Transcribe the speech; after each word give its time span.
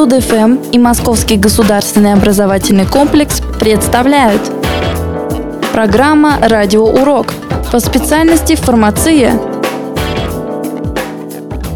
Студ-ФМ 0.00 0.70
и 0.72 0.78
Московский 0.78 1.36
государственный 1.36 2.14
образовательный 2.14 2.86
комплекс 2.86 3.42
представляют 3.60 4.40
Программа 5.74 6.38
«Радиоурок» 6.40 7.34
по 7.70 7.80
специальности 7.80 8.54
«Фармация». 8.54 9.38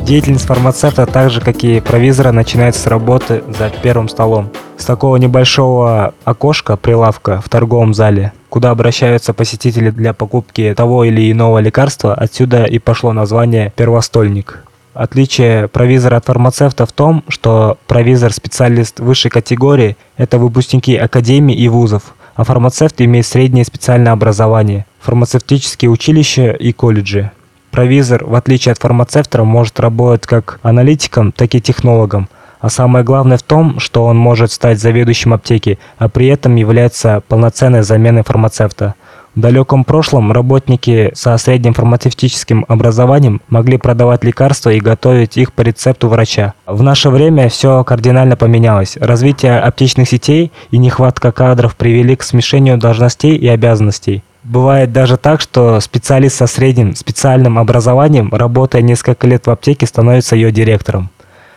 Деятельность 0.07 0.47
фармацевта, 0.47 1.05
так 1.05 1.29
же 1.31 1.43
как 1.43 1.63
и 1.65 1.81
провизора, 1.81 2.33
начинается 2.33 2.81
с 2.81 2.87
работы 2.87 3.45
за 3.47 3.69
первым 3.69 4.09
столом. 4.09 4.49
С 4.79 4.87
такого 4.87 5.17
небольшого 5.17 6.15
окошка, 6.25 6.79
прилавка 6.79 7.43
в 7.45 7.51
торговом 7.51 7.93
зале, 7.93 8.33
куда 8.49 8.71
обращаются 8.71 9.35
посетители 9.35 9.91
для 9.91 10.15
покупки 10.15 10.73
того 10.75 11.05
или 11.05 11.31
иного 11.31 11.59
лекарства, 11.59 12.15
отсюда 12.15 12.65
и 12.65 12.79
пошло 12.79 13.13
название 13.13 13.71
«первостольник». 13.77 14.65
Отличие 14.95 15.67
провизора 15.67 16.17
от 16.17 16.27
фармацевта 16.27 16.87
в 16.87 16.93
том, 16.93 17.25
что 17.29 17.79
провизор-специалист 17.89 19.01
высшей 19.01 19.31
категории– 19.31 19.97
это 20.17 20.39
выпускники 20.39 20.97
академий 20.97 21.55
и 21.55 21.67
вузов, 21.67 22.15
а 22.37 22.45
фармацевт 22.45 23.01
имеет 23.01 23.27
среднее 23.27 23.65
специальное 23.65 24.13
образование, 24.13 24.87
фармацевтические 25.01 25.91
училища 25.91 26.53
и 26.53 26.73
колледжи. 26.73 27.33
Провизор, 27.73 28.25
в 28.25 28.37
отличие 28.37 28.71
от 28.71 28.79
фармацевта, 28.79 29.43
может 29.43 29.81
работать 29.81 30.29
как 30.29 30.61
аналитиком, 30.63 31.33
так 31.33 31.57
и 31.57 31.61
технологом, 31.61 32.29
а 32.61 32.71
самое 32.71 33.05
главное 33.05 33.37
в 33.37 33.43
том, 33.43 33.81
что 33.81 34.05
он 34.05 34.17
может 34.17 34.53
стать 34.53 34.79
заведующим 34.79 35.35
аптеки, 35.35 35.81
а 35.99 36.09
при 36.09 36.29
этом 36.29 36.55
является 36.55 37.21
полноценной 37.27 37.83
заменой 37.83 38.23
фармацевта– 38.23 38.95
в 39.35 39.41
далеком 39.41 39.85
прошлом 39.85 40.31
работники 40.33 41.11
со 41.15 41.37
средним 41.39 41.75
фармацевтическим 41.75 42.65
образованием 42.69 43.41
могли 43.49 43.79
продавать 43.79 44.23
лекарства 44.25 44.71
и 44.71 44.81
готовить 44.81 45.37
их 45.37 45.53
по 45.53 45.63
рецепту 45.63 46.09
врача. 46.09 46.55
В 46.67 46.83
наше 46.83 47.11
время 47.11 47.49
все 47.49 47.83
кардинально 47.85 48.37
поменялось. 48.37 48.97
Развитие 48.97 49.59
аптечных 49.59 50.09
сетей 50.09 50.53
и 50.71 50.79
нехватка 50.79 51.33
кадров 51.33 51.75
привели 51.75 52.15
к 52.17 52.23
смешению 52.23 52.79
должностей 52.79 53.37
и 53.37 53.49
обязанностей. 53.49 54.23
Бывает 54.45 54.93
даже 54.93 55.17
так, 55.17 55.41
что 55.41 55.81
специалист 55.81 56.37
со 56.37 56.47
средним 56.47 56.95
специальным 56.95 57.59
образованием, 57.59 58.29
работая 58.31 58.83
несколько 58.83 59.27
лет 59.27 59.47
в 59.47 59.51
аптеке, 59.51 59.87
становится 59.87 60.37
ее 60.37 60.53
директором. 60.53 61.09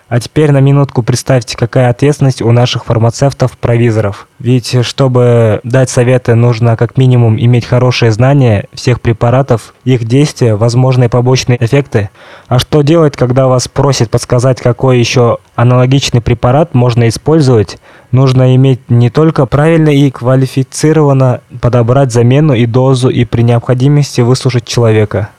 А 0.09 0.22
теперь 0.22 0.52
на 0.52 0.59
минутку 0.59 1.03
представьте, 1.03 1.58
какая 1.58 1.89
ответственность 1.89 2.41
у 2.41 2.52
наших 2.53 2.86
фармацевтов-провизоров. 2.86 4.27
Ведь 4.39 4.86
чтобы 4.86 5.59
дать 5.63 5.89
советы, 5.89 6.33
нужно 6.36 6.77
как 6.77 6.97
минимум 6.97 7.38
иметь 7.38 7.66
хорошее 7.66 8.11
знание 8.11 8.67
всех 8.73 9.02
препаратов, 9.02 9.73
их 9.83 10.05
действия, 10.05 10.55
возможные 10.55 11.09
побочные 11.09 11.63
эффекты. 11.63 12.09
А 12.47 12.58
что 12.58 12.83
делать, 12.83 13.17
когда 13.17 13.47
вас 13.47 13.67
просят 13.67 14.09
подсказать, 14.09 14.61
какой 14.61 14.97
еще 14.97 15.39
аналогичный 15.55 16.22
препарат 16.22 16.73
можно 16.73 17.09
использовать? 17.09 17.78
Нужно 18.11 18.55
иметь 18.55 18.80
не 18.89 19.09
только 19.09 19.45
правильно 19.45 19.89
и 19.89 20.09
квалифицированно 20.09 21.41
подобрать 21.59 22.13
замену 22.13 22.53
и 22.53 22.66
дозу 22.66 23.09
и 23.09 23.25
при 23.25 23.41
необходимости 23.41 24.22
выслушать 24.22 24.66
человека. 24.66 25.30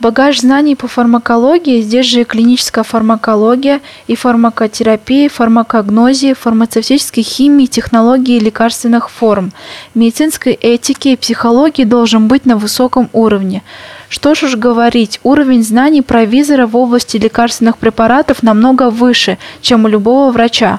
Багаж 0.00 0.40
знаний 0.40 0.76
по 0.76 0.86
фармакологии, 0.86 1.80
здесь 1.80 2.06
же 2.06 2.20
и 2.20 2.24
клиническая 2.24 2.84
фармакология, 2.84 3.80
и 4.06 4.14
фармакотерапия, 4.14 5.28
фармакогнозия, 5.28 6.36
фармацевтической 6.36 7.24
химии, 7.24 7.66
технологии 7.66 8.38
лекарственных 8.38 9.10
форм, 9.10 9.50
медицинской 9.96 10.52
этики 10.52 11.08
и 11.08 11.16
психологии 11.16 11.82
должен 11.82 12.28
быть 12.28 12.46
на 12.46 12.56
высоком 12.56 13.10
уровне. 13.12 13.64
Что 14.08 14.36
ж 14.36 14.44
уж 14.44 14.54
говорить, 14.54 15.18
уровень 15.24 15.64
знаний 15.64 16.02
провизора 16.02 16.68
в 16.68 16.76
области 16.76 17.16
лекарственных 17.16 17.76
препаратов 17.76 18.44
намного 18.44 18.90
выше, 18.90 19.36
чем 19.62 19.84
у 19.84 19.88
любого 19.88 20.30
врача. 20.30 20.78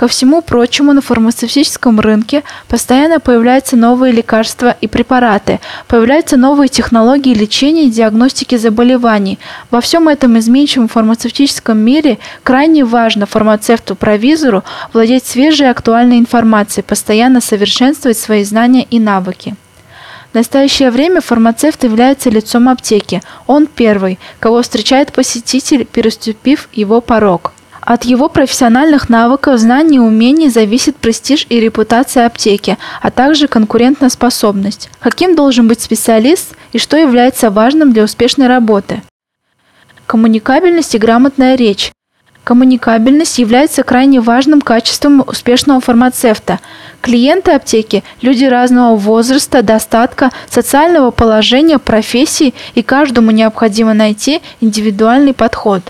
Ко 0.00 0.08
всему 0.08 0.40
прочему, 0.40 0.94
на 0.94 1.02
фармацевтическом 1.02 2.00
рынке 2.00 2.42
постоянно 2.68 3.20
появляются 3.20 3.76
новые 3.76 4.14
лекарства 4.14 4.74
и 4.80 4.86
препараты, 4.86 5.60
появляются 5.88 6.38
новые 6.38 6.70
технологии 6.70 7.34
лечения 7.34 7.84
и 7.84 7.90
диагностики 7.90 8.56
заболеваний. 8.56 9.38
Во 9.70 9.82
всем 9.82 10.08
этом 10.08 10.38
изменчивом 10.38 10.88
фармацевтическом 10.88 11.76
мире 11.76 12.18
крайне 12.44 12.82
важно 12.86 13.26
фармацевту-провизору 13.26 14.64
владеть 14.94 15.26
свежей 15.26 15.66
и 15.66 15.70
актуальной 15.70 16.16
информацией, 16.16 16.82
постоянно 16.82 17.42
совершенствовать 17.42 18.16
свои 18.16 18.42
знания 18.42 18.84
и 18.84 18.98
навыки. 18.98 19.54
В 20.32 20.34
настоящее 20.34 20.90
время 20.90 21.20
фармацевт 21.20 21.84
является 21.84 22.30
лицом 22.30 22.70
аптеки. 22.70 23.20
Он 23.46 23.66
первый, 23.66 24.18
кого 24.38 24.62
встречает 24.62 25.12
посетитель, 25.12 25.84
переступив 25.84 26.70
его 26.72 27.02
порог. 27.02 27.52
От 27.90 28.04
его 28.04 28.28
профессиональных 28.28 29.08
навыков, 29.08 29.58
знаний 29.58 29.96
и 29.96 29.98
умений 29.98 30.48
зависит 30.48 30.94
престиж 30.94 31.44
и 31.48 31.58
репутация 31.58 32.24
аптеки, 32.24 32.78
а 33.02 33.10
также 33.10 33.48
конкурентоспособность. 33.48 34.88
Каким 35.00 35.34
должен 35.34 35.66
быть 35.66 35.80
специалист 35.80 36.54
и 36.70 36.78
что 36.78 36.96
является 36.96 37.50
важным 37.50 37.92
для 37.92 38.04
успешной 38.04 38.46
работы? 38.46 39.02
Коммуникабельность 40.06 40.94
и 40.94 40.98
грамотная 40.98 41.56
речь. 41.56 41.90
Коммуникабельность 42.44 43.40
является 43.40 43.82
крайне 43.82 44.20
важным 44.20 44.60
качеством 44.60 45.24
успешного 45.26 45.80
фармацевта. 45.80 46.60
Клиенты 47.00 47.50
аптеки– 47.50 48.04
люди 48.22 48.44
разного 48.44 48.94
возраста, 48.94 49.64
достатка, 49.64 50.30
социального 50.48 51.10
положения, 51.10 51.80
профессии, 51.80 52.54
и 52.76 52.84
каждому 52.84 53.32
необходимо 53.32 53.94
найти 53.94 54.42
индивидуальный 54.60 55.34
подход. 55.34 55.82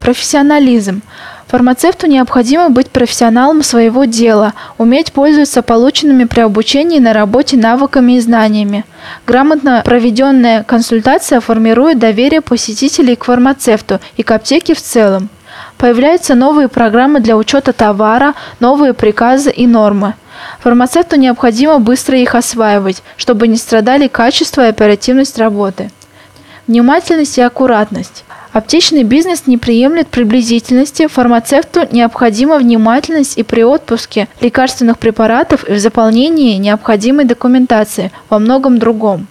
Профессионализм. 0.00 1.02
Фармацевту 1.48 2.06
необходимо 2.06 2.70
быть 2.70 2.88
профессионалом 2.88 3.62
своего 3.62 4.06
дела, 4.06 4.54
уметь 4.78 5.12
пользоваться 5.12 5.60
полученными 5.60 6.24
при 6.24 6.40
обучении 6.40 6.98
на 6.98 7.12
работе 7.12 7.58
навыками 7.58 8.14
и 8.14 8.20
знаниями. 8.20 8.86
Грамотно 9.26 9.82
проведенная 9.84 10.64
консультация 10.64 11.40
формирует 11.40 11.98
доверие 11.98 12.40
посетителей 12.40 13.14
к 13.14 13.24
фармацевту 13.24 14.00
и 14.16 14.22
к 14.22 14.30
аптеке 14.30 14.74
в 14.74 14.80
целом. 14.80 15.28
Появляются 15.76 16.34
новые 16.34 16.68
программы 16.68 17.20
для 17.20 17.36
учета 17.36 17.74
товара, 17.74 18.32
новые 18.58 18.94
приказы 18.94 19.50
и 19.50 19.66
нормы. 19.66 20.14
Фармацевту 20.60 21.16
необходимо 21.16 21.78
быстро 21.78 22.16
их 22.16 22.34
осваивать, 22.34 23.02
чтобы 23.18 23.48
не 23.48 23.58
страдали 23.58 24.08
качество 24.08 24.64
и 24.64 24.70
оперативность 24.70 25.36
работы. 25.36 25.90
Внимательность 26.66 27.36
и 27.36 27.42
аккуратность. 27.42 28.24
Аптечный 28.52 29.04
бизнес 29.04 29.46
не 29.46 29.58
приемлет 29.58 30.08
приблизительности, 30.08 31.06
фармацевту 31.06 31.86
необходима 31.92 32.56
внимательность 32.58 33.38
и 33.38 33.44
при 33.44 33.62
отпуске 33.62 34.26
лекарственных 34.40 34.98
препаратов 34.98 35.62
и 35.68 35.74
в 35.74 35.78
заполнении 35.78 36.56
необходимой 36.56 37.26
документации 37.26 38.10
во 38.28 38.40
многом 38.40 38.78
другом. 38.78 39.28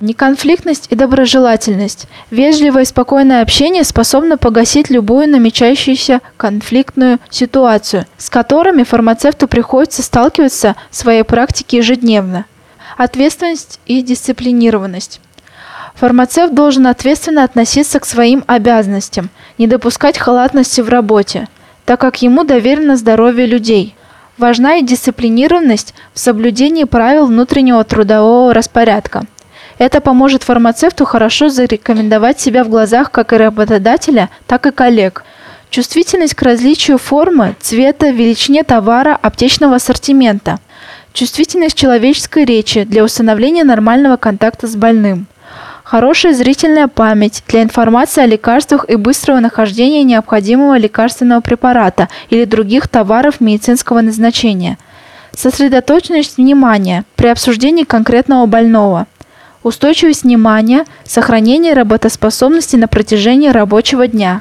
Неконфликтность 0.00 0.88
и 0.90 0.96
доброжелательность. 0.96 2.08
Вежливое 2.30 2.82
и 2.82 2.86
спокойное 2.86 3.42
общение 3.42 3.84
способно 3.84 4.36
погасить 4.36 4.90
любую 4.90 5.28
намечающуюся 5.28 6.20
конфликтную 6.36 7.20
ситуацию, 7.30 8.06
с 8.18 8.28
которыми 8.28 8.82
фармацевту 8.82 9.46
приходится 9.46 10.02
сталкиваться 10.02 10.74
в 10.90 10.96
своей 10.96 11.22
практике 11.22 11.78
ежедневно. 11.78 12.44
Ответственность 12.98 13.78
и 13.86 14.02
дисциплинированность. 14.02 15.20
Фармацевт 15.96 16.52
должен 16.52 16.86
ответственно 16.86 17.42
относиться 17.42 18.00
к 18.00 18.04
своим 18.04 18.44
обязанностям, 18.46 19.30
не 19.56 19.66
допускать 19.66 20.18
халатности 20.18 20.82
в 20.82 20.90
работе, 20.90 21.48
так 21.86 22.00
как 22.00 22.20
ему 22.20 22.44
доверено 22.44 22.96
здоровье 22.96 23.46
людей. 23.46 23.94
Важна 24.36 24.76
и 24.76 24.82
дисциплинированность 24.82 25.94
в 26.12 26.18
соблюдении 26.18 26.84
правил 26.84 27.26
внутреннего 27.26 27.82
трудового 27.82 28.52
распорядка. 28.52 29.24
Это 29.78 30.02
поможет 30.02 30.42
фармацевту 30.42 31.06
хорошо 31.06 31.48
зарекомендовать 31.48 32.38
себя 32.40 32.64
в 32.64 32.68
глазах 32.68 33.10
как 33.10 33.32
и 33.32 33.36
работодателя, 33.36 34.28
так 34.46 34.66
и 34.66 34.72
коллег. 34.72 35.24
Чувствительность 35.70 36.34
к 36.34 36.42
различию 36.42 36.98
формы, 36.98 37.56
цвета, 37.60 38.10
величине 38.10 38.64
товара, 38.64 39.18
аптечного 39.20 39.76
ассортимента. 39.76 40.58
Чувствительность 41.14 41.76
человеческой 41.76 42.44
речи 42.44 42.84
для 42.84 43.02
установления 43.02 43.64
нормального 43.64 44.18
контакта 44.18 44.66
с 44.66 44.76
больным. 44.76 45.26
Хорошая 45.86 46.34
зрительная 46.34 46.88
память 46.88 47.44
для 47.46 47.62
информации 47.62 48.20
о 48.20 48.26
лекарствах 48.26 48.86
и 48.90 48.96
быстрого 48.96 49.38
нахождения 49.38 50.02
необходимого 50.02 50.76
лекарственного 50.76 51.40
препарата 51.40 52.08
или 52.28 52.44
других 52.44 52.88
товаров 52.88 53.40
медицинского 53.40 54.00
назначения. 54.00 54.78
Сосредоточенность 55.30 56.38
внимания 56.38 57.04
при 57.14 57.28
обсуждении 57.28 57.84
конкретного 57.84 58.46
больного. 58.46 59.06
Устойчивость 59.62 60.24
внимания, 60.24 60.86
сохранение 61.04 61.72
работоспособности 61.72 62.74
на 62.74 62.88
протяжении 62.88 63.50
рабочего 63.50 64.08
дня. 64.08 64.40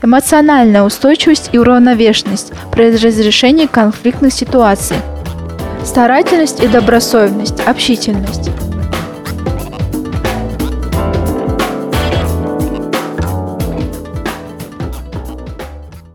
Эмоциональная 0.00 0.84
устойчивость 0.84 1.50
и 1.50 1.58
уравновешенность 1.58 2.52
при 2.70 2.92
разрешении 2.92 3.66
конфликтных 3.66 4.32
ситуаций. 4.32 4.98
Старательность 5.84 6.62
и 6.62 6.68
добросовестность, 6.68 7.58
общительность. 7.66 8.48